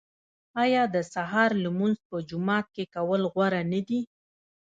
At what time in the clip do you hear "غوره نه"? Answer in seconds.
3.33-3.79